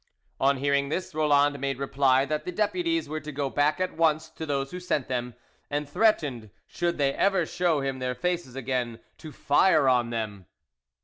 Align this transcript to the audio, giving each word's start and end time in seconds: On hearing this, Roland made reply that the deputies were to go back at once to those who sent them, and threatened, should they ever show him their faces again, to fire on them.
On 0.39 0.57
hearing 0.57 0.89
this, 0.89 1.13
Roland 1.13 1.59
made 1.59 1.77
reply 1.77 2.25
that 2.25 2.43
the 2.43 2.51
deputies 2.51 3.07
were 3.07 3.19
to 3.19 3.31
go 3.31 3.51
back 3.51 3.79
at 3.79 3.95
once 3.95 4.29
to 4.31 4.47
those 4.47 4.71
who 4.71 4.79
sent 4.79 5.07
them, 5.07 5.35
and 5.69 5.87
threatened, 5.87 6.49
should 6.65 6.97
they 6.97 7.13
ever 7.13 7.45
show 7.45 7.81
him 7.81 7.99
their 7.99 8.15
faces 8.15 8.55
again, 8.55 8.99
to 9.19 9.31
fire 9.31 9.87
on 9.87 10.09
them. 10.09 10.47